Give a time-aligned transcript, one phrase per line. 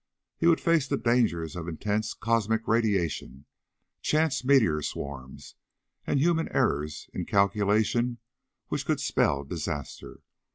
[0.35, 3.45] He would face the dangers of intense cosmic radiation,
[4.01, 5.53] chance meteor swarms,
[6.07, 8.17] and human errors in calculation
[8.69, 10.21] which could spell disaster.